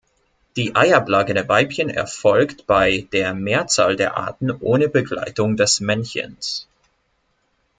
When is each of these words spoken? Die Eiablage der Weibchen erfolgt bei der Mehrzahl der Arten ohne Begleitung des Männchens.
Die 0.55 0.75
Eiablage 0.75 1.35
der 1.35 1.47
Weibchen 1.47 1.87
erfolgt 1.91 2.65
bei 2.65 3.05
der 3.13 3.35
Mehrzahl 3.35 3.95
der 3.95 4.17
Arten 4.17 4.49
ohne 4.49 4.89
Begleitung 4.89 5.57
des 5.57 5.79
Männchens. 5.79 6.67